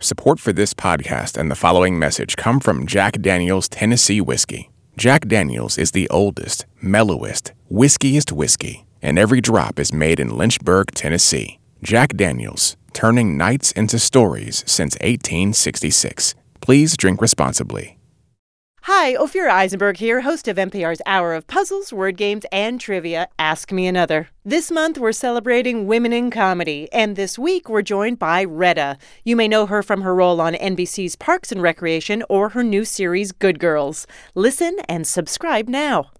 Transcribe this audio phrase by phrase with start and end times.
[0.00, 4.70] Support for this podcast and the following message come from Jack Daniels Tennessee Whiskey.
[4.96, 10.92] Jack Daniels is the oldest, mellowest, whiskiest whiskey, and every drop is made in Lynchburg,
[10.92, 11.58] Tennessee.
[11.82, 16.36] Jack Daniels, turning nights into stories since 1866.
[16.60, 17.97] Please drink responsibly.
[18.90, 23.28] Hi, Ophira Eisenberg here, host of NPR's Hour of Puzzles, Word Games, and Trivia.
[23.38, 24.30] Ask Me Another.
[24.46, 28.96] This month we're celebrating women in comedy, and this week we're joined by Retta.
[29.24, 32.86] You may know her from her role on NBC's Parks and Recreation or her new
[32.86, 34.06] series Good Girls.
[34.34, 36.10] Listen and subscribe now.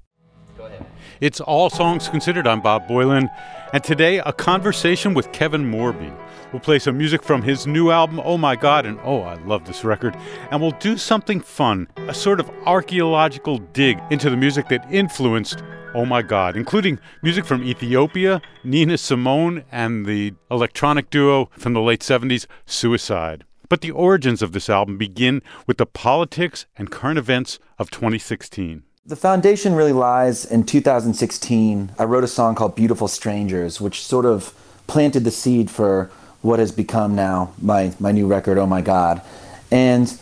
[1.22, 2.46] It's All Songs Considered.
[2.46, 3.30] I'm Bob Boilen,
[3.72, 6.14] and today a conversation with Kevin Morby.
[6.52, 9.66] We'll play some music from his new album, Oh My God, and oh, I love
[9.66, 10.16] this record.
[10.50, 15.62] And we'll do something fun, a sort of archaeological dig into the music that influenced
[15.94, 21.82] Oh My God, including music from Ethiopia, Nina Simone, and the electronic duo from the
[21.82, 23.44] late 70s, Suicide.
[23.68, 28.84] But the origins of this album begin with the politics and current events of 2016.
[29.04, 31.92] The foundation really lies in 2016.
[31.98, 34.54] I wrote a song called Beautiful Strangers, which sort of
[34.86, 36.10] planted the seed for
[36.42, 39.22] what has become now my, my new record, Oh My God.
[39.70, 40.18] And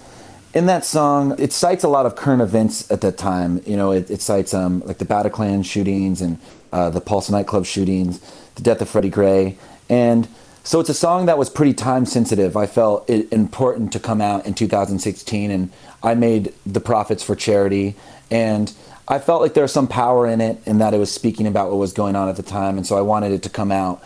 [0.55, 3.63] in that song, it cites a lot of current events at that time.
[3.67, 6.39] You know, it, it cites um, like the Bataclan shootings and
[6.73, 8.21] uh, the Pulse nightclub shootings,
[8.55, 9.59] the death of Freddie Gray.
[9.91, 10.29] And
[10.65, 12.57] so it's a song that was pretty time sensitive.
[12.57, 15.71] I felt it important to come out in 2016, and
[16.03, 17.95] I made the profits for charity.
[18.31, 18.73] And
[19.07, 21.71] I felt like there was some power in it, and that it was speaking about
[21.71, 22.79] what was going on at the time.
[22.79, 24.03] And so I wanted it to come out.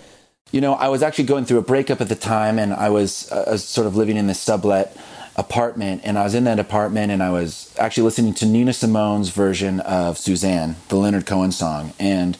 [0.52, 3.30] You know, I was actually going through a breakup at the time, and I was,
[3.30, 4.96] uh, sort of living in this sublet
[5.36, 6.02] apartment.
[6.04, 9.78] And I was in that apartment, and I was actually listening to Nina Simone's version
[9.80, 11.92] of Suzanne, the Leonard Cohen song.
[12.00, 12.36] And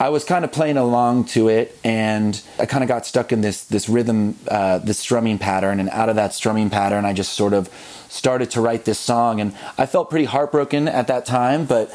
[0.00, 3.42] I was kind of playing along to it, and I kind of got stuck in
[3.42, 5.78] this this rhythm, uh, this strumming pattern.
[5.78, 7.68] And out of that strumming pattern, I just sort of
[8.08, 9.40] started to write this song.
[9.40, 11.94] And I felt pretty heartbroken at that time, but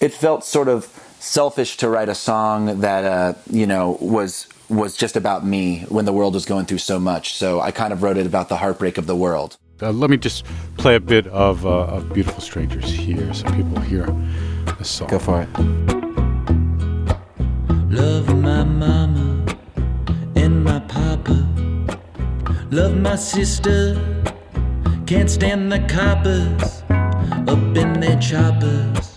[0.00, 0.88] it felt sort of
[1.20, 6.04] selfish to write a song that uh, you know was was just about me when
[6.04, 7.34] the world was going through so much.
[7.34, 9.58] So I kind of wrote it about the heartbreak of the world.
[9.80, 10.44] Uh, let me just
[10.76, 14.06] play a bit of, uh, of Beautiful Strangers here so people hear
[14.78, 15.08] the song.
[15.08, 15.48] Go for it.
[17.90, 19.44] Love my mama
[20.36, 21.46] and my papa.
[22.70, 24.00] Love my sister.
[25.06, 26.82] Can't stand the coppers
[27.48, 29.11] up in their choppers.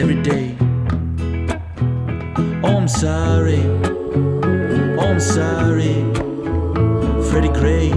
[0.00, 0.56] Every day.
[2.64, 3.60] Oh, I'm sorry.
[4.98, 5.92] Oh, I'm sorry.
[7.28, 7.90] Freddie Gray.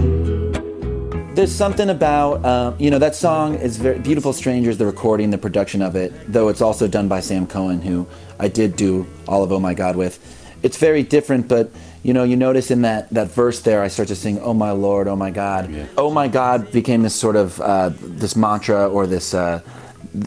[1.33, 5.37] There's something about, uh, you know, that song is very Beautiful Strangers, the recording, the
[5.37, 8.05] production of it, though it's also done by Sam Cohen, who
[8.37, 10.19] I did do all of Oh My God with.
[10.61, 11.71] It's very different, but,
[12.03, 14.71] you know, you notice in that, that verse there, I start to sing, Oh My
[14.71, 15.73] Lord, Oh My God.
[15.97, 19.61] Oh My God became this sort of, uh, this mantra or this, uh,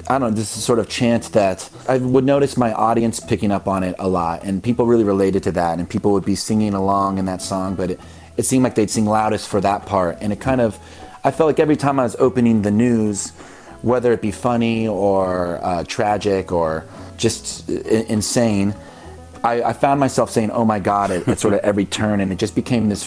[0.09, 3.53] I don't know, this is sort of chant that I would notice my audience picking
[3.53, 6.35] up on it a lot, and people really related to that, and people would be
[6.35, 8.01] singing along in that song, but it,
[8.37, 10.77] it seemed like they'd sing loudest for that part, and it kind of,
[11.23, 13.31] I felt like every time I was opening the news,
[13.83, 16.85] whether it be funny or uh, tragic or
[17.17, 18.75] just I- insane,
[19.45, 22.33] I, I found myself saying, "Oh my God!" at, at sort of every turn, and
[22.33, 23.05] it just became this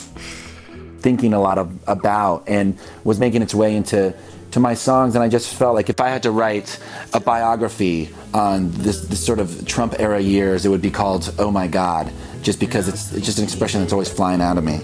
[0.99, 4.13] thinking a lot of, about and was making its way into
[4.51, 6.79] to my songs and I just felt like if I had to write
[7.13, 11.51] a biography on this, this sort of Trump era years it would be called Oh
[11.51, 12.11] My God
[12.41, 14.79] just because it's, it's just an expression that's always flying out of me.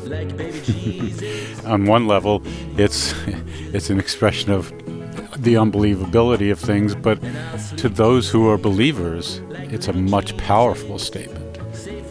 [1.66, 2.42] On one level,
[2.78, 3.14] it's
[3.74, 4.70] it's an expression of
[5.42, 7.20] the unbelievability of things, but
[7.78, 11.58] to those who are believers, it's a much powerful statement.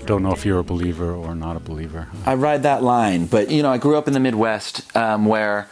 [0.07, 2.09] Don't know if you're a believer or not a believer.
[2.27, 5.69] I ride that line, but you know, I grew up in the Midwest um, where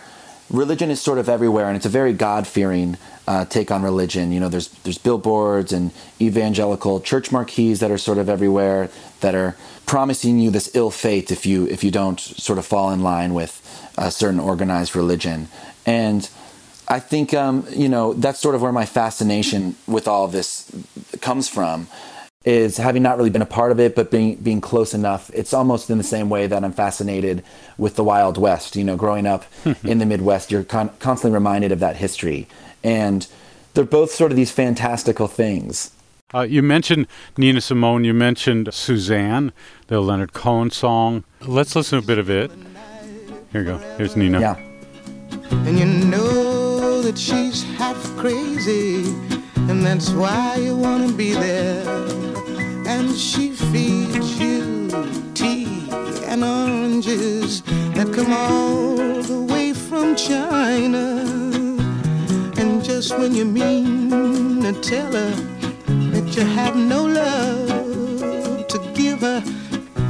[0.53, 2.97] religion is sort of everywhere, and it's a very God-fearing
[3.27, 4.33] uh, take on religion.
[4.33, 5.91] You know, there's there's billboards and
[6.21, 8.91] evangelical church marquees that are sort of everywhere
[9.21, 9.57] that are
[9.87, 13.35] promising you this ill fate if you if you don't sort of fall in line
[13.35, 13.61] with
[13.97, 15.49] a certain organized religion.
[15.87, 16.29] And
[16.89, 20.71] I think um, you know that's sort of where my fascination with all this
[21.21, 21.89] comes from
[22.45, 25.31] is having not really been a part of it, but being being close enough.
[25.35, 27.45] It's almost in the same way that I'm fascinated
[27.79, 28.77] with the Wild West.
[28.77, 29.45] You know, growing up
[29.85, 32.49] in the Midwest, you're con- constantly reminded of that history,
[32.83, 33.27] and
[33.75, 35.91] they're both sort of these fantastical things.
[36.35, 37.07] Uh, you mentioned
[37.37, 38.05] Nina Simone.
[38.05, 39.53] You mentioned Suzanne,
[39.89, 41.25] the Leonard Cohen song.
[41.43, 42.51] Let's listen to a bit of it.
[43.53, 43.77] Here you go.
[43.99, 44.41] Here's Nina.
[44.41, 44.57] Yeah.
[45.51, 49.05] And you know that she's half crazy,
[49.69, 52.32] and that's why you wanna be there.
[52.95, 54.91] And she feeds you
[55.33, 55.89] tea
[56.27, 57.63] and oranges
[57.97, 61.25] that come all the way from China.
[62.61, 64.11] And just when you mean
[64.63, 65.35] to tell her
[66.13, 69.43] that you have no love to give her,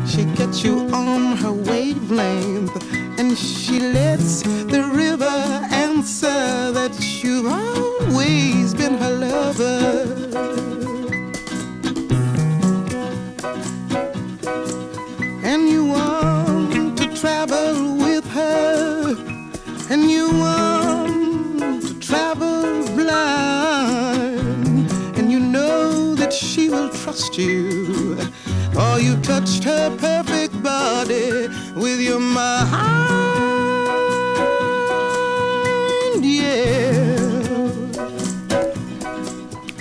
[0.04, 2.76] she gets you on her wavelength
[3.18, 5.38] and she lets the river
[5.86, 10.21] answer that you've always been her lover.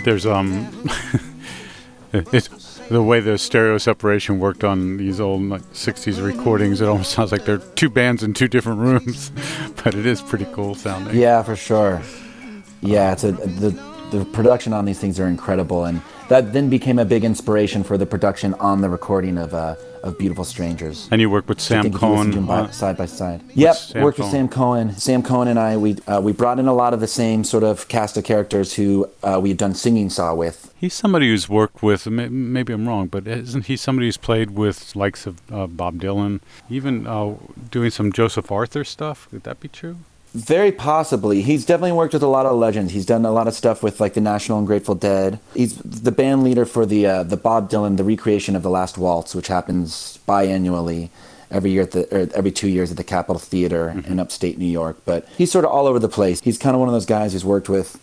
[0.03, 0.89] There's um,
[2.13, 6.81] it's the way the stereo separation worked on these old like, '60s recordings.
[6.81, 9.31] It almost sounds like they're two bands in two different rooms,
[9.83, 11.15] but it is pretty cool sounding.
[11.15, 12.01] Yeah, for sure.
[12.81, 13.71] Yeah, it's a the
[14.11, 17.97] the production on these things are incredible, and that then became a big inspiration for
[17.97, 21.09] the production on the recording of uh, of Beautiful Strangers.
[21.11, 22.47] And you worked with Sam think if you listen to Cohen.
[22.47, 23.41] by, uh, side by side.
[23.53, 24.93] Yep, Sam worked with Sam Cohen.
[24.95, 27.65] Sam Cohen and I, we uh, we brought in a lot of the same sort
[27.65, 30.73] of cast of characters who uh, we had done Singing Saw with.
[30.77, 32.07] He's somebody who's worked with.
[32.07, 36.39] Maybe I'm wrong, but isn't he somebody who's played with likes of uh, Bob Dylan,
[36.69, 37.35] even uh,
[37.69, 39.27] doing some Joseph Arthur stuff?
[39.33, 39.97] Would that be true?
[40.33, 41.41] Very possibly.
[41.41, 42.93] He's definitely worked with a lot of legends.
[42.93, 45.39] He's done a lot of stuff with like the National and Grateful Dead.
[45.53, 48.97] He's the band leader for the uh, the Bob Dylan the recreation of the Last
[48.97, 51.09] Waltz, which happens biannually
[51.49, 54.65] every year at the or every two years at the Capitol Theater in upstate New
[54.65, 55.01] York.
[55.03, 56.39] But he's sort of all over the place.
[56.41, 57.99] He's kind of one of those guys who's worked with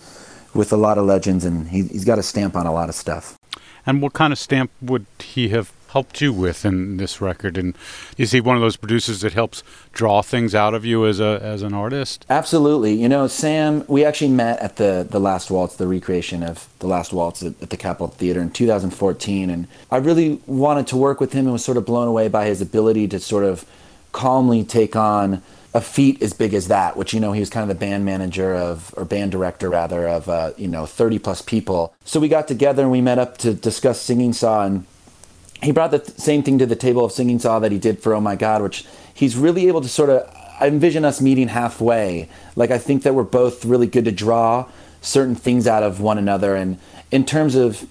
[0.54, 2.94] with a lot of legends, and he, he's got a stamp on a lot of
[2.94, 3.38] stuff.
[3.86, 7.58] And what kind of stamp would he have helped you with in this record?
[7.58, 7.76] And
[8.16, 9.62] is he one of those producers that helps
[9.92, 12.24] draw things out of you as a as an artist?
[12.30, 12.94] Absolutely.
[12.94, 16.86] You know, Sam, we actually met at the, the Last Waltz, the recreation of the
[16.86, 19.50] Last Waltz at, at the Capitol Theater in 2014.
[19.50, 22.46] And I really wanted to work with him and was sort of blown away by
[22.46, 23.64] his ability to sort of
[24.12, 25.42] calmly take on
[25.74, 28.04] a feat as big as that, which, you know, he was kind of the band
[28.04, 31.94] manager of, or band director rather, of, uh, you know, 30 plus people.
[32.04, 34.86] So we got together and we met up to discuss Singing Saw and
[35.62, 38.00] he brought the th- same thing to the table of singing saw that he did
[38.00, 40.28] for oh my god which he's really able to sort of
[40.60, 42.28] i envision us meeting halfway.
[42.56, 44.68] Like i think that we're both really good to draw
[45.00, 46.56] certain things out of one another.
[46.56, 46.78] And
[47.10, 47.86] in terms of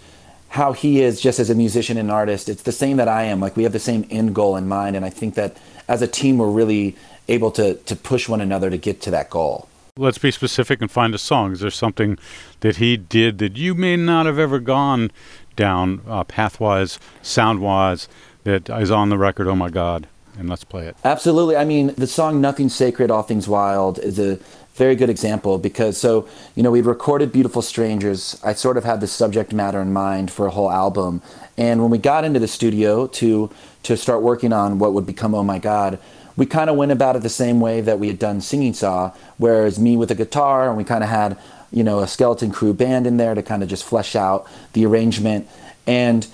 [0.49, 3.39] how he is just as a musician and artist it's the same that i am.
[3.39, 4.95] Like we have the same end goal in mind.
[4.95, 6.95] And i think that as a team we're really
[7.27, 9.67] able to to push one another to get to that goal.
[9.97, 11.53] Let's be specific and find a song.
[11.53, 12.19] Is there something
[12.59, 15.11] that he did that you may not have ever gone
[15.57, 18.07] down uh, pathwise, sound-wise,
[18.45, 19.47] that is on the record?
[19.47, 20.07] Oh my God!
[20.39, 20.95] And let's play it.
[21.03, 21.57] Absolutely.
[21.57, 24.39] I mean, the song Nothing Sacred, All Things Wild is a
[24.75, 28.39] very good example because, so, you know, we'd recorded Beautiful Strangers.
[28.43, 31.23] I sort of had the subject matter in mind for a whole album.
[31.57, 33.49] And when we got into the studio to,
[33.81, 35.97] to start working on what would become Oh My God,
[36.35, 39.11] we kind of went about it the same way that we had done Singing Saw,
[39.37, 41.39] whereas me with a guitar, and we kind of had,
[41.71, 44.85] you know, a skeleton crew band in there to kind of just flesh out the
[44.85, 45.47] arrangement.
[45.85, 46.27] And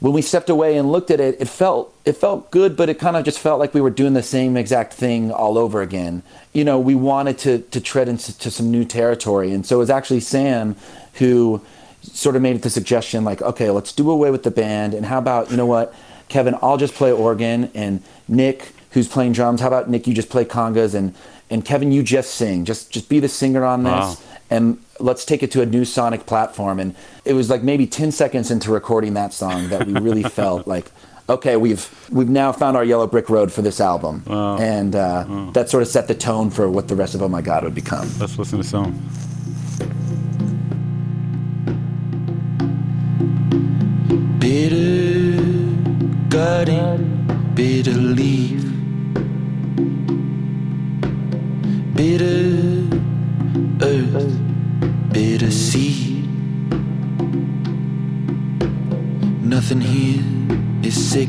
[0.00, 2.98] when we stepped away and looked at it, it felt it felt good, but it
[2.98, 6.22] kind of just felt like we were doing the same exact thing all over again.
[6.52, 9.90] You know, we wanted to to tread into some new territory, and so it was
[9.90, 10.76] actually Sam
[11.14, 11.60] who
[12.00, 15.18] sort of made the suggestion, like, okay, let's do away with the band, and how
[15.18, 15.92] about you know what,
[16.28, 20.30] Kevin, I'll just play organ, and Nick, who's playing drums, how about Nick, you just
[20.30, 21.14] play congas, and
[21.50, 24.16] and Kevin, you just sing, just just be the singer on this Wow.
[24.50, 26.80] And let's take it to a new sonic platform.
[26.80, 30.66] And it was like maybe 10 seconds into recording that song that we really felt
[30.66, 30.90] like
[31.28, 34.22] okay we've we've now found our yellow brick road for this album.
[34.28, 37.42] And uh, that sort of set the tone for what the rest of oh my
[37.42, 38.08] god would become.
[38.18, 38.92] Let's listen to some.
[44.38, 45.42] Bitter
[46.30, 48.77] garden, bitter leaf.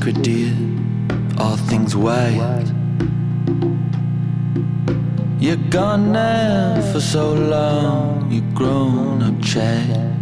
[0.09, 0.55] Is sacred, dear.
[1.39, 2.65] All things white.
[5.39, 8.31] You're gone now for so long.
[8.31, 10.18] You've grown up, Chad.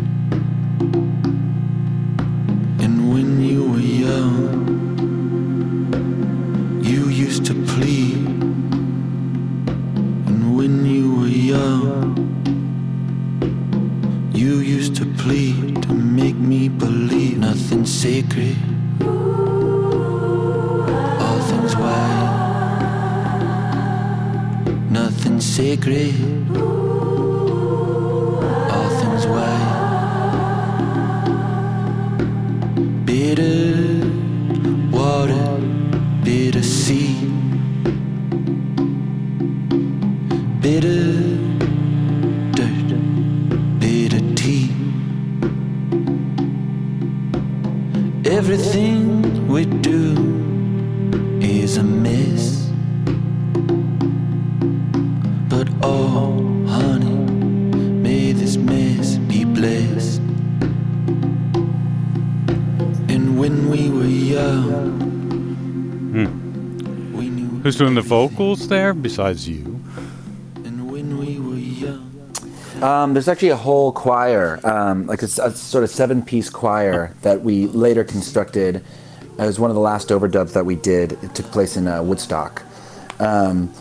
[25.87, 26.15] Sacred.
[28.73, 29.75] All things white.
[33.05, 34.05] Bitter
[34.91, 35.49] water,
[36.25, 37.15] bitter sea.
[40.59, 41.37] Bitter
[42.57, 42.89] dirt,
[43.79, 44.69] bitter tea.
[48.25, 50.03] Everything we do
[51.39, 52.26] is a mess.
[67.77, 69.79] Who's doing the vocals there besides you?
[70.65, 72.09] And when we were young.
[72.81, 77.67] Um, there's actually a whole choir, um, like a sort of seven-piece choir that we
[77.67, 78.77] later constructed.
[78.77, 78.83] It
[79.37, 81.11] was one of the last overdubs that we did.
[81.21, 82.63] It took place in uh, Woodstock.
[83.19, 83.71] Um,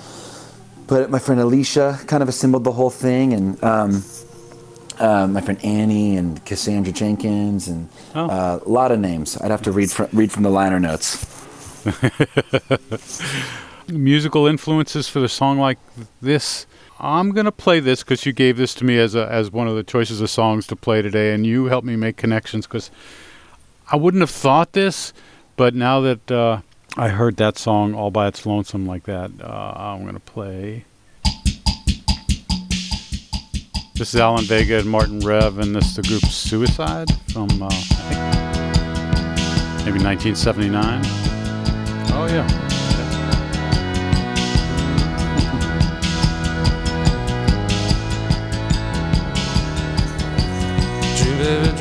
[0.88, 4.04] but my friend Alicia kind of assembled the whole thing, and um,
[4.98, 8.26] uh, my friend Annie and Cassandra Jenkins, and Oh.
[8.26, 9.38] uh, a lot of names.
[9.38, 11.24] I'd have to read fr- read from the liner notes.
[13.88, 15.78] musical influences for the song like
[16.20, 16.66] this.
[16.98, 19.76] I'm gonna play this because you gave this to me as a, as one of
[19.76, 22.90] the choices of songs to play today, and you helped me make connections because
[23.90, 25.12] I wouldn't have thought this,
[25.56, 26.60] but now that uh,
[26.96, 30.84] I heard that song all by its lonesome like that, uh, I'm gonna play.
[33.94, 37.68] This is Alan Vega and Martin Rev, and this is the group Suicide from uh,
[39.84, 41.00] maybe 1979.
[42.12, 42.65] Oh yeah.
[51.46, 51.75] Dream,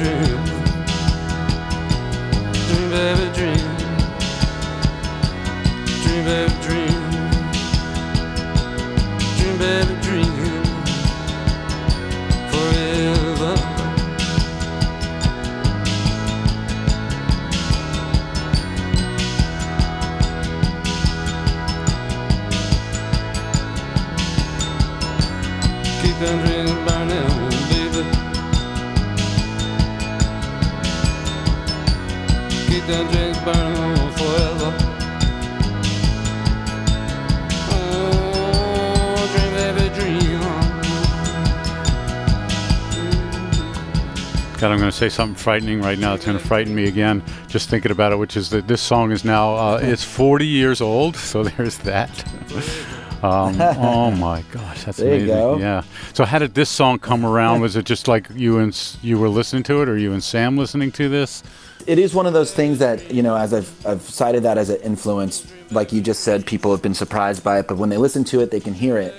[44.71, 46.13] I'm going to say something frightening right now.
[46.13, 49.11] It's going to frighten me again just thinking about it, which is that this song
[49.11, 52.09] is now, uh, it's 40 years old, so there's that.
[53.23, 55.35] Um, oh my gosh, that's There you amazing.
[55.35, 55.57] go.
[55.57, 55.83] Yeah.
[56.13, 57.61] So how did this song come around?
[57.61, 60.57] Was it just like you and you were listening to it, or you and Sam
[60.57, 61.41] listening to this?
[61.87, 64.69] it is one of those things that you know as I've, I've cited that as
[64.69, 67.97] an influence like you just said people have been surprised by it but when they
[67.97, 69.13] listen to it they can hear it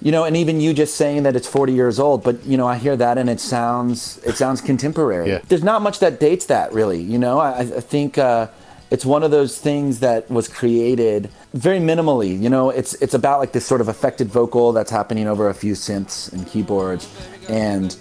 [0.00, 2.66] you know and even you just saying that it's 40 years old but you know
[2.66, 5.40] i hear that and it sounds it sounds contemporary Yeah.
[5.48, 8.46] there's not much that dates that really you know i, I think uh,
[8.90, 13.40] it's one of those things that was created very minimally you know it's it's about
[13.40, 17.08] like this sort of affected vocal that's happening over a few synths and keyboards
[17.48, 17.96] and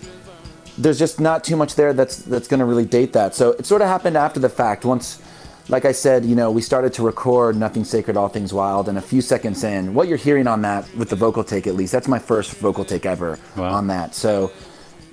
[0.78, 3.34] there's just not too much there that's that's going to really date that.
[3.34, 4.86] So it sort of happened after the fact.
[4.86, 5.20] Once,
[5.70, 8.98] like I said, you know, we started to record "Nothing Sacred, All Things Wild," and
[8.98, 11.92] a few seconds in, what you're hearing on that with the vocal take, at least,
[11.92, 13.74] that's my first vocal take ever Wow.
[13.74, 14.16] on that.
[14.16, 14.52] So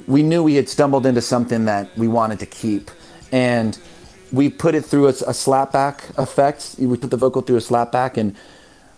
[0.06, 2.90] we knew we had stumbled into something that we wanted to keep,
[3.32, 3.76] and
[4.32, 6.76] we put it through a, a slapback effect.
[6.78, 8.34] We put the vocal through a slapback, and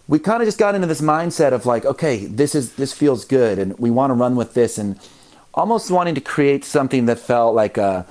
[0.08, 3.24] we kind of just got into this mindset of like, okay, this is this feels
[3.24, 4.98] good, and we want to run with this, and
[5.54, 8.04] almost wanting to create something that felt like a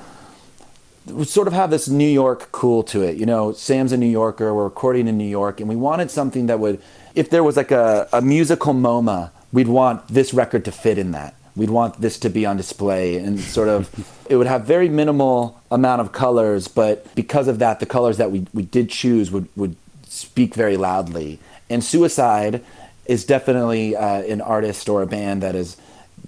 [1.24, 3.17] sort of have this New York cool to it.
[3.17, 4.53] You know, Sam's a New Yorker.
[4.53, 6.81] We're recording in New York, and we wanted something that would,
[7.13, 11.12] if there was like a, a musical MoMA, we'd want this record to fit in
[11.12, 11.35] that.
[11.55, 13.89] We'd want this to be on display, and sort of,
[14.29, 18.31] it would have very minimal amount of colors, but because of that, the colors that
[18.31, 19.75] we, we did choose would would
[20.07, 21.39] speak very loudly.
[21.69, 22.63] And Suicide
[23.05, 25.77] is definitely uh, an artist or a band that is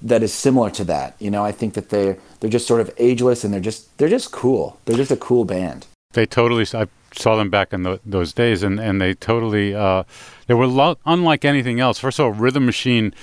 [0.01, 1.15] that is similar to that.
[1.19, 4.09] You know, I think that they're they're just sort of ageless and they're just they're
[4.09, 4.77] just cool.
[4.85, 5.85] They're just a cool band.
[6.13, 6.65] They totally.
[6.73, 9.75] I saw them back in tho- those days, and and they totally.
[9.75, 10.03] Uh,
[10.47, 11.99] they were lo- unlike anything else.
[11.99, 13.13] First of all, Rhythm Machine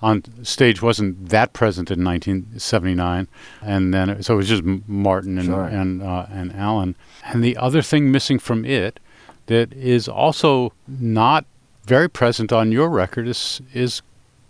[0.00, 3.26] on stage wasn't that present in 1979,
[3.62, 5.64] and then it, so it was just Martin and Sure.
[5.64, 6.94] and uh, and Alan.
[7.24, 9.00] And the other thing missing from it
[9.46, 11.44] that is also not
[11.84, 14.02] very present on your record is is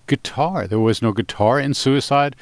[0.09, 0.67] guitar.
[0.67, 2.35] There was no guitar in Suicide,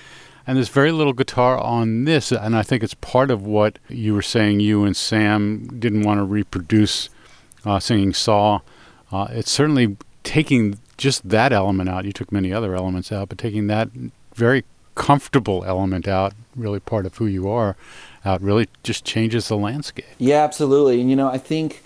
[0.46, 2.32] and there's very little guitar on this.
[2.32, 4.60] And I think it's part of what you were saying.
[4.60, 7.10] You and Sam didn't want to reproduce
[7.66, 8.60] uh, singing Saw.
[9.12, 12.06] Uh, it's certainly taking just that element out.
[12.06, 13.90] You took many other elements out, but taking that
[14.34, 17.76] very comfortable element out, really part of who you are,
[18.24, 20.06] out, really just changes the landscape.
[20.18, 21.00] Yeah, absolutely.
[21.00, 21.82] And you know, I think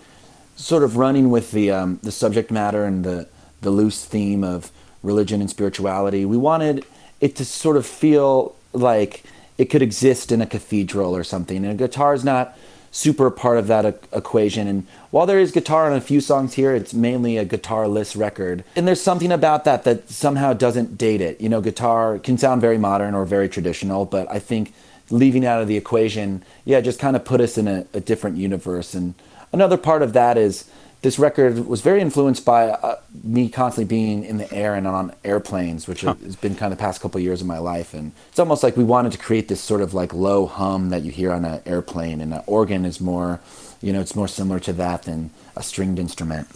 [0.57, 3.29] sort of running with the um, the subject matter and the
[3.61, 4.71] the loose theme of
[5.03, 6.85] religion and spirituality, we wanted
[7.21, 9.23] it to sort of feel like
[9.59, 11.65] it could exist in a cathedral or something.
[11.65, 12.57] And guitar is not
[12.93, 14.67] super part of that equation.
[14.67, 18.65] And while there is guitar on a few songs here, it's mainly a guitarless record.
[18.75, 21.41] And there's something about that that somehow doesn't date it.
[21.41, 24.73] You know, guitar can sound very modern or very traditional, but I think
[25.11, 28.37] leaving out of the equation, yeah, just kind of put us in a, a different
[28.39, 28.95] universe.
[28.95, 29.15] And
[29.53, 30.69] another part of that is
[31.03, 35.15] this record was very influenced by uh, me constantly being in the air and on
[35.25, 37.95] airplanes, which has been kind of the past couple of years of my life.
[37.95, 41.03] And it's almost like we wanted to create this sort of like low hum that
[41.03, 43.41] you hear on an airplane, and an organ is more,
[43.81, 46.49] you know, it's more similar to that than a stringed instrument.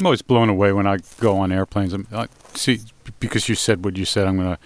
[0.00, 1.92] I'm always blown away when I go on airplanes.
[1.92, 2.80] I'm, I see
[3.20, 4.26] because you said what you said.
[4.26, 4.62] I'm going to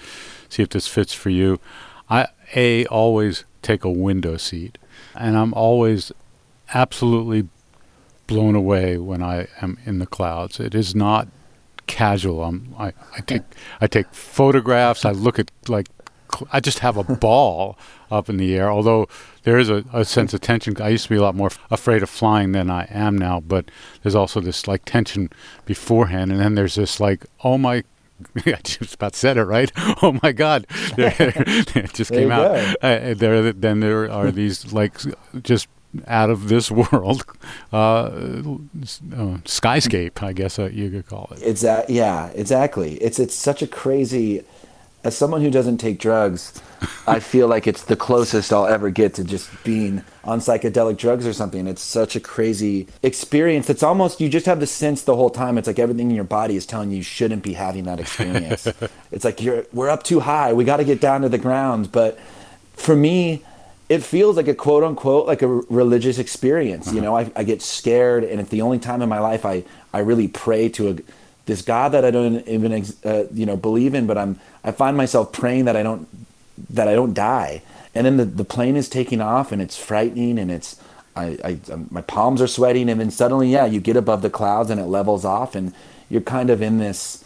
[0.49, 1.61] see if this fits for you.
[2.09, 4.78] I a always take a window seat,
[5.14, 6.12] and I'm always
[6.75, 7.49] absolutely
[8.32, 10.58] blown away when I am in the clouds.
[10.58, 11.28] It is not
[11.86, 12.42] casual.
[12.42, 13.42] I'm, I I take
[13.80, 15.04] I take photographs.
[15.04, 15.88] I look at like
[16.52, 17.78] I just have a ball
[18.10, 18.70] up in the air.
[18.70, 19.08] Although
[19.42, 20.80] there is a, a sense of tension.
[20.80, 23.40] I used to be a lot more afraid of flying than I am now.
[23.40, 23.71] But
[24.02, 25.28] there's also this like tension
[25.66, 27.84] beforehand, and then there's this like oh my.
[28.47, 29.73] I just about said it right.
[30.02, 30.66] Oh my God!
[30.97, 32.76] It just came out.
[32.80, 34.95] Uh, there, then there are these like
[35.42, 35.66] just
[36.07, 37.25] out of this world
[37.73, 38.11] uh, uh,
[39.45, 41.43] skyscape, I guess uh, you could call it.
[41.43, 42.95] It's that, yeah, exactly.
[42.95, 44.45] It's it's such a crazy.
[45.05, 46.63] As someone who doesn't take drugs,
[47.09, 51.26] I feel like it's the closest I'll ever get to just being on psychedelic drugs
[51.26, 51.67] or something.
[51.67, 53.69] It's such a crazy experience.
[53.69, 55.59] It's almost you just have the sense the whole time.
[55.59, 58.69] It's like everything in your body is telling you you shouldn't be having that experience.
[59.11, 60.52] it's like you're we're up too high.
[60.52, 61.91] We got to get down to the ground.
[61.91, 62.17] But
[62.75, 63.43] for me,
[63.88, 66.92] it feels like a quote unquote like a religious experience.
[66.92, 69.64] You know, I, I get scared, and it's the only time in my life I
[69.92, 70.97] I really pray to a
[71.47, 74.73] this God that I don't even ex- uh, you know believe in, but I'm I
[74.73, 76.08] find myself praying that I don't
[76.71, 77.62] that I don't die.
[77.95, 80.80] And then the, the plane is taking off, and it's frightening, and it's
[81.14, 84.30] I, I um, my palms are sweating, and then suddenly, yeah, you get above the
[84.30, 85.75] clouds, and it levels off, and
[86.08, 87.22] you're kind of in this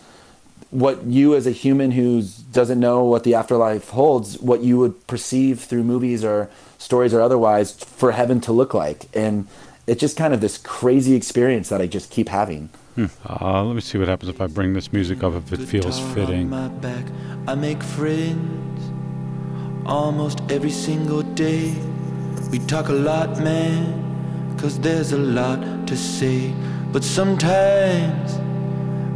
[0.70, 5.06] what you as a human who doesn't know what the afterlife holds, what you would
[5.06, 9.06] perceive through movies or stories or otherwise for heaven to look like.
[9.14, 9.46] And
[9.86, 12.70] it's just kind of this crazy experience that I just keep having.
[12.98, 16.00] Uh, let me see what happens if I bring this music up if it feels
[16.14, 16.48] fitting.
[16.48, 17.04] My back,
[17.46, 18.82] I make friends
[19.86, 21.74] almost every single day.
[22.50, 26.54] We talk a lot, man, cause there's a lot to say.
[26.90, 28.38] But sometimes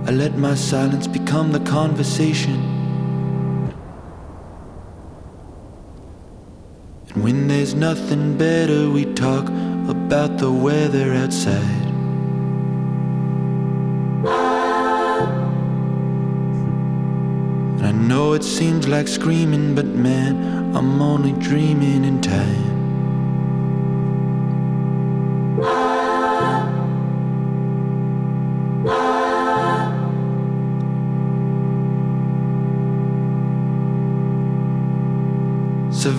[0.07, 2.57] I let my silence become the conversation.
[7.09, 9.49] And when there's nothing better, we talk
[9.89, 11.87] about the weather outside.
[17.83, 22.69] I know it seems like screaming, but man, I'm only dreaming in time.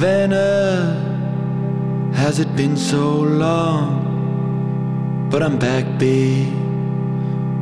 [0.01, 0.97] Savannah,
[2.15, 5.29] has it been so long?
[5.29, 6.51] But I'm back, babe,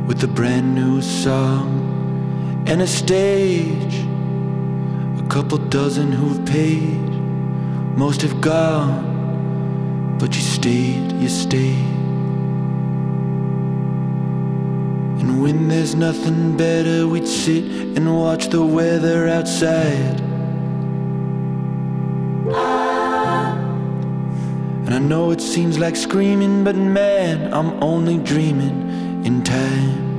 [0.06, 4.06] with a brand new song and a stage.
[5.18, 7.10] A couple dozen who've paid,
[7.98, 11.84] most have gone, but you stayed, you stayed.
[15.20, 17.64] And when there's nothing better, we'd sit
[17.98, 20.29] and watch the weather outside.
[24.90, 30.10] And I know it seems like screaming, but man, I'm only dreaming in time.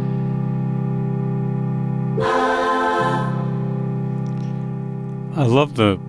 [5.36, 5.99] I love the.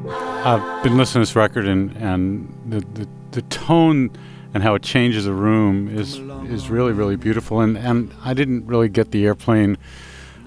[0.44, 4.12] I've been listening to this record and and the, the the tone
[4.54, 7.58] and how it changes a room is is really really beautiful.
[7.58, 9.76] And and I didn't really get the airplane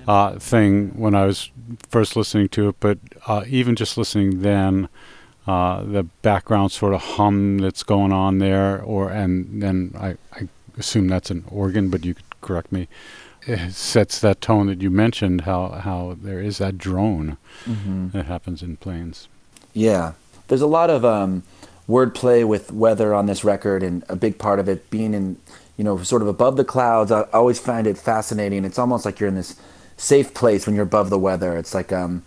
[0.08, 1.51] uh, thing when I was
[1.89, 2.97] first listening to it, but
[3.28, 4.88] uh, even just listening then,
[5.48, 10.48] uh, the background sort of hum that's going on there, or and then I, I
[10.78, 12.88] assume that's an organ, but you could correct me.
[13.48, 15.42] It sets that tone that you mentioned.
[15.42, 18.10] How how there is that drone Mm-hmm.
[18.10, 19.28] that happens in planes.
[19.74, 20.14] Yeah,
[20.48, 21.44] there's a lot of um,
[21.88, 25.38] wordplay with weather on this record, and a big part of it being in,
[25.78, 27.12] you know, sort of above the clouds.
[27.12, 28.66] I always find it fascinating.
[28.66, 29.56] It's almost like you're in this
[29.98, 31.56] safe place when you're above the weather.
[31.58, 32.24] It's like, um,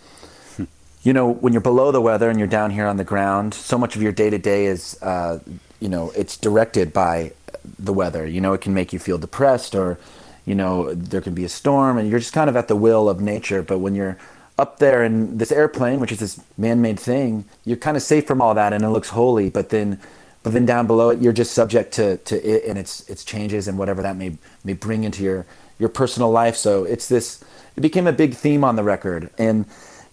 [1.02, 3.78] you know, when you're below the weather and you're down here on the ground, so
[3.78, 5.38] much of your day to day is, uh,
[5.80, 7.32] you know, it's directed by
[7.78, 8.26] the weather.
[8.26, 9.98] You know, it can make you feel depressed, or,
[10.44, 13.08] you know, there can be a storm, and you're just kind of at the will
[13.08, 13.62] of nature.
[13.62, 14.18] But when you're
[14.58, 18.42] up there in this airplane, which is this man-made thing, you're kind of safe from
[18.42, 19.50] all that, and it looks holy.
[19.50, 20.00] But then,
[20.42, 23.68] but then down below it, you're just subject to, to it and its its changes
[23.68, 25.46] and whatever that may may bring into your
[25.78, 26.56] your personal life.
[26.56, 27.44] So it's this.
[27.76, 29.64] It became a big theme on the record, and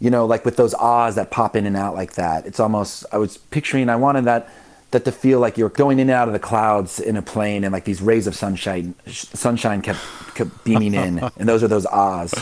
[0.06, 2.46] you know, like with those ahs that pop in and out like that.
[2.46, 3.06] It's almost.
[3.12, 3.90] I was picturing.
[3.90, 4.48] I wanted that
[4.92, 7.64] that to feel like you're going in and out of the clouds in a plane,
[7.64, 10.00] and like these rays of sunshine sunshine kept
[10.36, 12.36] kept beaming in, and those are those ahs.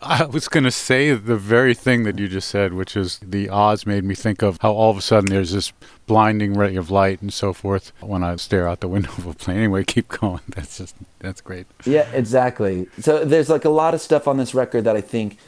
[0.00, 3.48] I was going to say the very thing that you just said, which is the
[3.48, 5.72] odds made me think of how all of a sudden there's this
[6.06, 9.34] blinding ray of light and so forth when I stare out the window of a
[9.34, 9.56] plane.
[9.56, 10.42] Anyway, keep going.
[10.50, 11.66] That's just, that's great.
[11.84, 12.86] Yeah, exactly.
[13.00, 15.38] So there's like a lot of stuff on this record that I think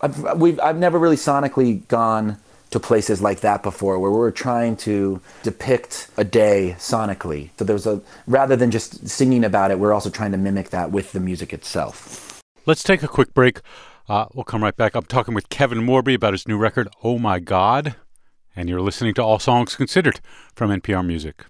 [0.00, 2.38] I've we've I've never really sonically gone
[2.70, 7.50] to places like that before where we're trying to depict a day sonically.
[7.58, 10.90] So there's a rather than just singing about it, we're also trying to mimic that
[10.90, 12.42] with the music itself.
[12.66, 13.60] Let's take a quick break.
[14.08, 14.94] Uh, we'll come right back.
[14.94, 17.96] I'm talking with Kevin Morby about his new record, Oh My God.
[18.54, 20.20] And you're listening to All Songs Considered
[20.54, 21.44] from NPR Music.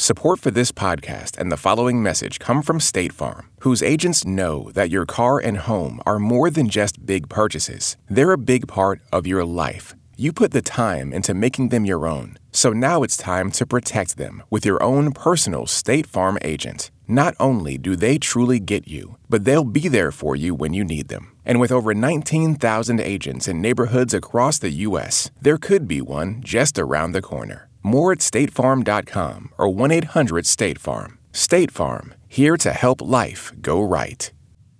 [0.00, 4.70] Support for this podcast and the following message come from State Farm, whose agents know
[4.72, 7.98] that your car and home are more than just big purchases.
[8.08, 9.94] They're a big part of your life.
[10.16, 12.38] You put the time into making them your own.
[12.50, 16.90] So now it's time to protect them with your own personal State Farm agent.
[17.06, 20.82] Not only do they truly get you, but they'll be there for you when you
[20.82, 21.36] need them.
[21.44, 26.78] And with over 19,000 agents in neighborhoods across the U.S., there could be one just
[26.78, 27.69] around the corner.
[27.82, 31.18] More at statefarm.com or 1 800 State Farm.
[31.32, 34.30] State Farm, here to help life go right.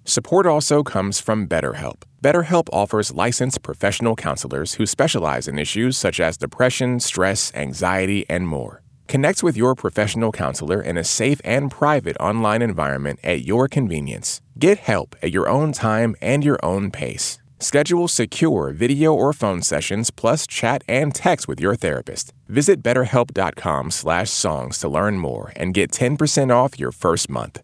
[0.05, 2.03] Support also comes from BetterHelp.
[2.23, 8.47] BetterHelp offers licensed professional counselors who specialize in issues such as depression, stress, anxiety, and
[8.47, 8.83] more.
[9.09, 14.41] Connect with your professional counselor in a safe and private online environment at your convenience.
[14.57, 17.40] Get help at your own time and your own pace.
[17.63, 22.33] Schedule secure video or phone sessions plus chat and text with your therapist.
[22.49, 27.61] Visit betterhelp.com/songs to learn more and get 10% off your first month.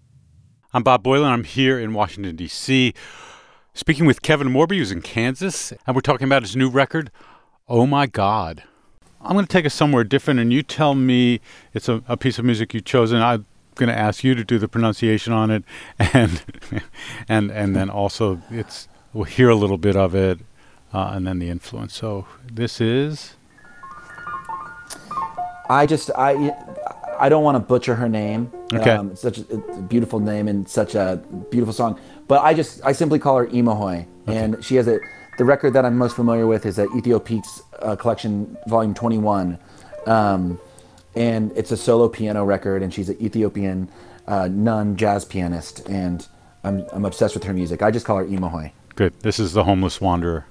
[0.74, 1.30] I'm Bob Boilen.
[1.30, 2.92] I'm here in Washington, D.C.,
[3.72, 7.10] speaking with Kevin Morby, who's in Kansas, and we're talking about his new record,
[7.66, 8.64] Oh My God.
[9.22, 11.40] I'm going to take us somewhere different, and you tell me
[11.72, 13.22] it's a, a piece of music you've chosen.
[13.22, 15.64] I'm going to ask you to do the pronunciation on it,
[15.98, 16.42] and
[17.30, 20.40] and and then also it's we'll hear a little bit of it,
[20.92, 21.94] uh, and then the influence.
[21.94, 23.34] So this is
[25.68, 26.54] I just I
[27.18, 28.52] I don't want to butcher her name.
[28.72, 28.90] Okay.
[28.90, 31.98] Um, it's such a, it's a beautiful name and such a beautiful song.
[32.28, 35.00] But I just I simply call her Emahoy, and she has a
[35.38, 39.58] the record that I'm most familiar with is a Ethiopiques uh, collection, volume 21,
[40.06, 40.58] um,
[41.14, 43.88] and it's a solo piano record, and she's an Ethiopian
[44.26, 46.26] uh, nun jazz pianist, and
[46.64, 47.82] I'm I'm obsessed with her music.
[47.82, 48.72] I just call her Emahoy.
[48.96, 49.12] Good.
[49.20, 50.46] This is the Homeless Wanderer.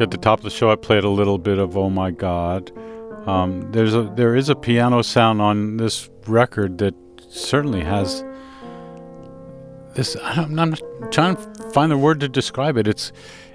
[0.00, 2.72] At the top of the show, I played a little bit of "Oh My God."
[3.26, 6.94] Um, there's a there is a piano sound on this record that
[7.28, 8.24] certainly has
[9.94, 10.16] this.
[10.22, 11.42] I'm not trying to
[11.74, 12.88] find the word to describe it.
[12.88, 13.12] It's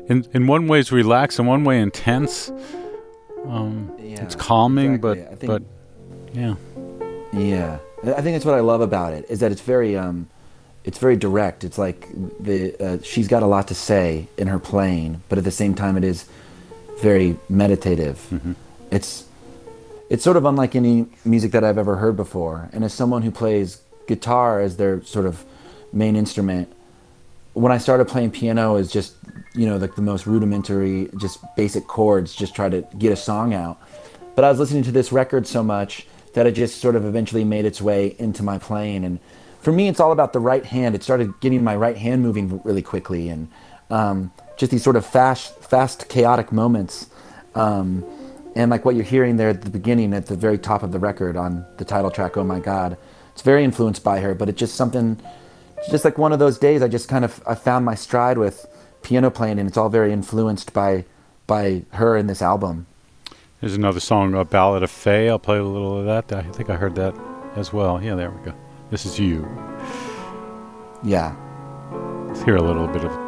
[0.07, 2.51] in in one way it's relaxed, in one way intense.
[3.47, 5.17] Um, Yeah, it's calming, exactly.
[5.25, 5.63] but think- but
[6.33, 6.55] yeah,
[7.33, 10.27] Yeah, I think that's what I love about it is that it's very um,
[10.85, 11.63] it's very direct.
[11.63, 12.07] It's like
[12.39, 15.73] the uh, she's got a lot to say in her playing, but at the same
[15.73, 16.25] time, it is
[17.01, 18.19] very meditative.
[18.91, 19.25] It's
[20.09, 22.69] it's sort of unlike any music that I've ever heard before.
[22.71, 25.43] And as someone who plays guitar as their sort of
[25.91, 26.71] main instrument,
[27.53, 29.15] when I started playing piano is just
[29.55, 33.55] you know like the most rudimentary, just basic chords, just try to get a song
[33.55, 33.81] out.
[34.35, 37.43] But I was listening to this record so much that it just sort of eventually
[37.43, 39.03] made its way into my playing.
[39.03, 39.19] And
[39.65, 40.93] for me, it's all about the right hand.
[40.93, 43.49] It started getting my right hand moving really quickly, and
[43.89, 47.09] um, just these sort of fast, fast, chaotic moments.
[47.55, 48.05] Um,
[48.55, 50.99] and like what you're hearing there at the beginning, at the very top of the
[50.99, 52.95] record on the title track, "Oh My God,"
[53.33, 54.35] it's very influenced by her.
[54.35, 55.19] But it's just something,
[55.89, 56.83] just like one of those days.
[56.83, 58.67] I just kind of I found my stride with
[59.01, 61.05] piano playing, and it's all very influenced by
[61.47, 62.85] by her in this album.
[63.61, 65.27] there's another song, a ballad of Faye.
[65.27, 66.31] I'll play a little of that.
[66.31, 67.15] I think I heard that
[67.55, 67.99] as well.
[67.99, 68.53] Yeah, there we go.
[68.91, 69.47] This is you.
[71.03, 71.35] Yeah.
[72.27, 73.24] Let's hear a little bit of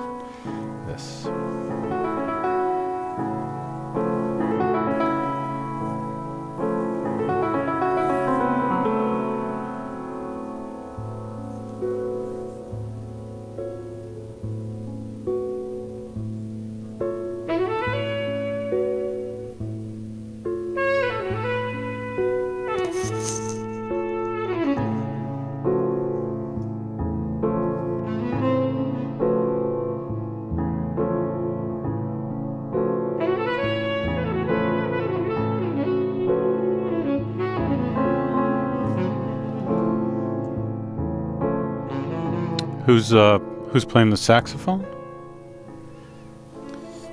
[42.87, 43.39] Who's uh
[43.71, 44.87] who's playing the saxophone?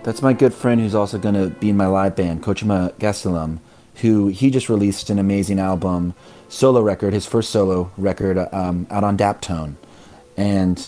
[0.04, 3.58] That's my good friend who's also going to be in my live band, Cochemea Gastelum,
[3.96, 6.14] who he just released an amazing album,
[6.48, 9.74] solo record, his first solo record um, out on Daptone.
[10.36, 10.86] And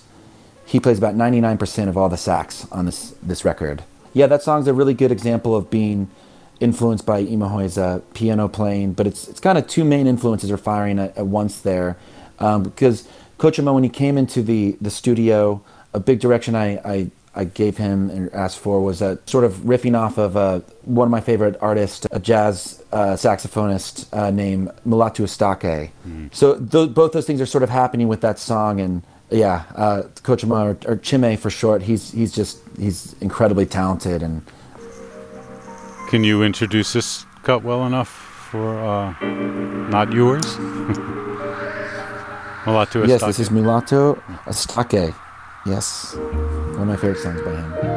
[0.64, 3.82] he plays about 99% of all the sax on this, this record.
[4.12, 6.10] Yeah, that song's a really good example of being
[6.60, 10.56] influenced by Emahoy's uh, piano playing, but it's, it's kind of two main influences are
[10.56, 11.96] firing at, at once there.
[12.38, 17.10] Um, because Cochemea, when he came into the, the studio, a big direction I, I
[17.38, 21.06] I gave him and asked for was a sort of riffing off of uh, one
[21.06, 25.90] of my favorite artists, a jazz uh, saxophonist uh, named Mulatu Astatke.
[26.32, 30.04] So th- both those things are sort of happening with that song, and yeah, uh,
[30.22, 34.40] Cochemea or, or Chime for short, he's he's just he's incredibly talented, and
[36.08, 38.08] Can you introduce this cut well enough
[38.50, 39.12] for uh,
[39.90, 40.56] not yours?
[42.66, 45.14] Mulatu yes, this is Mulatu Astatke.
[45.64, 47.95] Yes, one of my favorite songs by him.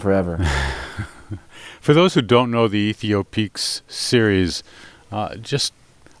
[0.00, 0.38] Forever.
[1.80, 4.62] For those who don't know the Ethiopiques series,
[5.10, 5.72] uh, just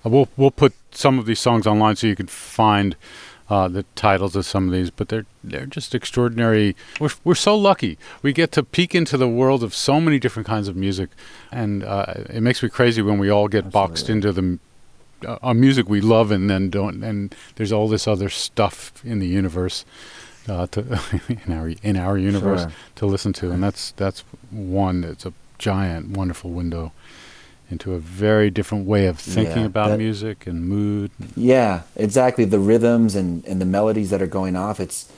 [0.04, 2.96] uh, we'll we'll put some of these songs online so you can find
[3.48, 4.90] uh, the titles of some of these.
[4.90, 6.76] But they're they're just extraordinary.
[6.98, 7.98] We're we're so lucky.
[8.22, 11.10] We get to peek into the world of so many different kinds of music,
[11.52, 14.58] and uh, it makes me crazy when we all get boxed into the
[15.26, 17.02] uh, uh, music we love and then don't.
[17.02, 19.84] And there's all this other stuff in the universe.
[20.48, 20.80] Uh, to
[21.46, 22.72] in our in our universe Sure.
[22.96, 25.04] to listen to, and that's that's one.
[25.04, 26.92] It's a giant, wonderful window
[27.70, 31.10] into a very different way of thinking Yeah, about that- music and mood.
[31.36, 32.44] Yeah, exactly.
[32.44, 34.80] The rhythms and, and the melodies that are going off.
[34.80, 35.08] It's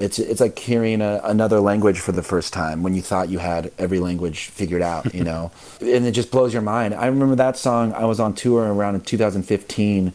[0.00, 3.38] it's it's like hearing a, another language for the first time when you thought you
[3.38, 5.14] had every language figured out.
[5.14, 6.94] You know, and it just blows your mind.
[6.94, 7.92] I remember that song.
[7.92, 10.12] I was on tour around in 2015,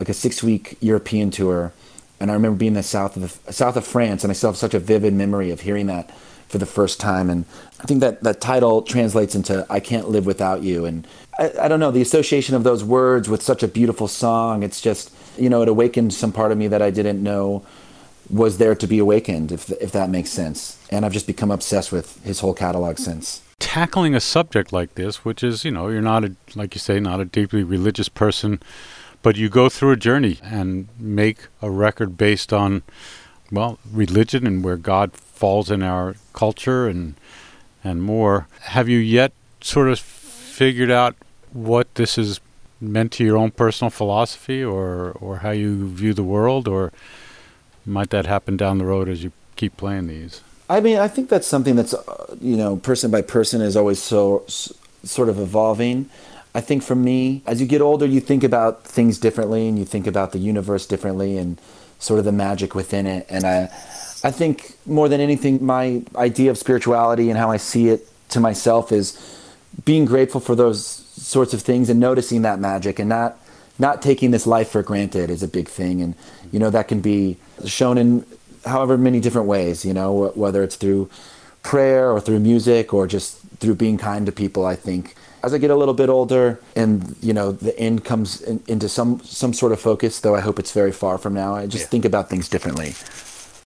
[0.00, 1.72] like a six week European tour,
[2.20, 4.50] and I remember being in the south of the, south of France, and I still
[4.50, 6.10] have such a vivid memory of hearing that
[6.48, 7.30] for the first time.
[7.30, 7.44] And
[7.80, 10.84] I think that that title translates into I Can't Live Without You.
[10.84, 11.06] And
[11.38, 14.80] I, I don't know, the association of those words with such a beautiful song, it's
[14.80, 17.64] just, you know, it awakened some part of me that I didn't know
[18.28, 20.78] was there to be awakened, if, if that makes sense.
[20.90, 23.42] And I've just become obsessed with his whole catalog since.
[23.58, 27.00] Tackling a subject like this, which is, you know, you're not, a, like you say,
[27.00, 28.60] not a deeply religious person,
[29.22, 32.82] but you go through a journey and make a record based on,
[33.52, 37.14] well, religion and where God falls in our culture and
[37.82, 38.46] and more.
[38.60, 41.16] Have you yet sort of figured out
[41.52, 42.40] what this is
[42.80, 46.92] meant to your own personal philosophy or or how you view the world or
[47.86, 50.42] might that happen down the road as you keep playing these?
[50.68, 54.00] I mean, I think that's something that's, uh, you know, person by person is always
[54.00, 56.08] so s- sort of evolving.
[56.54, 59.84] I think for me, as you get older, you think about things differently and you
[59.84, 61.60] think about the universe differently and
[62.00, 63.26] sort of the magic within it.
[63.28, 63.62] And I,
[64.24, 68.40] I think more than anything, my idea of spirituality and how I see it to
[68.40, 69.18] myself is
[69.84, 73.36] being grateful for those sorts of things and noticing that magic and not
[73.78, 76.02] not taking this life for granted is a big thing.
[76.02, 76.14] And
[76.52, 78.26] you know that can be shown in
[78.66, 79.84] however many different ways.
[79.84, 81.08] You know whether it's through
[81.62, 84.66] prayer or through music or just through being kind to people.
[84.66, 88.40] I think as I get a little bit older and you know the end comes
[88.42, 91.54] in, into some some sort of focus, though I hope it's very far from now.
[91.54, 92.94] I just think about things differently.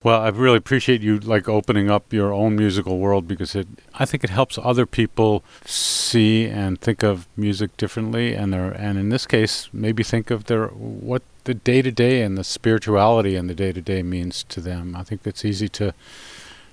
[0.04, 4.06] Well, I really appreciate you like opening up your own musical world because it I
[4.06, 9.10] think it helps other people see and think of music differently and their and in
[9.10, 13.50] this case maybe think of their what the day to day and the spirituality and
[13.50, 14.96] the day to day means to them.
[14.96, 15.94] I think it's easy to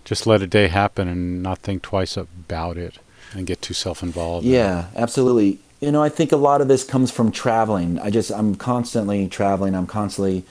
[0.05, 2.99] just let a day happen and not think twice about it
[3.35, 4.47] and get too self involved.
[4.47, 5.59] Yeah, absolutely.
[5.81, 7.99] You know, I think a lot of this comes from traveling.
[7.99, 9.75] I just I'm constantly traveling.
[9.75, 10.45] I'm constantly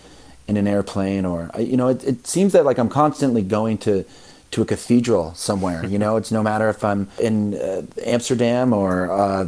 [0.48, 4.06] in an airplane or you know, it, it seems that like I'm constantly going to
[4.52, 5.86] to a cathedral somewhere.
[5.86, 9.48] You know, it's no matter if I'm in uh, Amsterdam or uh,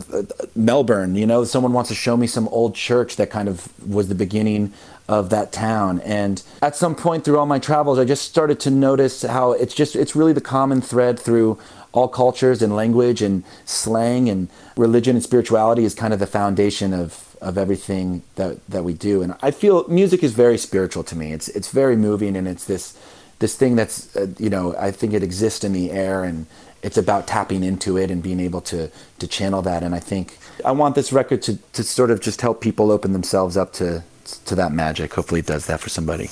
[0.55, 1.15] Melbourne.
[1.15, 4.15] You know, someone wants to show me some old church that kind of was the
[4.15, 4.73] beginning
[5.07, 5.99] of that town.
[6.01, 9.73] And at some point through all my travels, I just started to notice how it's
[9.73, 11.57] just it's really the common thread through
[11.93, 16.93] all cultures and language and slang and religion and spirituality is kind of the foundation
[16.93, 19.21] of of everything that that we do.
[19.21, 21.33] And I feel music is very spiritual to me.
[21.33, 22.97] It's it's very moving and it's this
[23.39, 26.45] this thing that's uh, you know I think it exists in the air and
[26.83, 29.83] it's about tapping into it and being able to to channel that.
[29.83, 33.13] And I think I want this record to to sort of just help people open
[33.13, 34.03] themselves up to
[34.45, 35.13] to that magic.
[35.13, 36.29] Hopefully, it does that for somebody.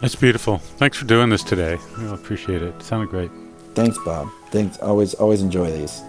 [0.00, 0.58] That's beautiful.
[0.58, 1.78] Thanks for doing this today.
[1.98, 2.74] I appreciate it.
[2.74, 3.30] It sounded great.
[3.74, 4.28] Thanks, Bob.
[4.52, 4.78] Thanks.
[4.78, 6.02] Always always enjoy these.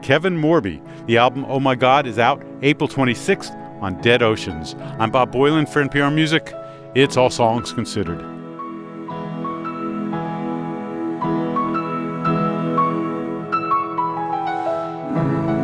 [0.00, 0.80] Kevin Morby.
[1.06, 4.74] The album Oh My God is out April 26th on Dead Oceans.
[4.98, 6.54] I'm Bob Boilen for NPR Music.
[6.94, 8.20] It's All Songs Considered.
[15.14, 15.61] Well,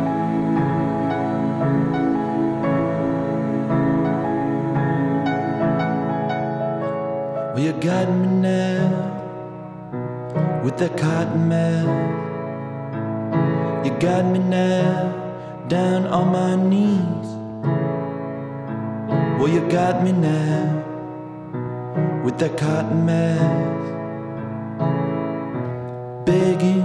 [13.85, 17.27] You got me now down on my knees.
[19.37, 20.83] Well, you got me now
[22.23, 23.85] with that cotton mouth,
[26.25, 26.78] begging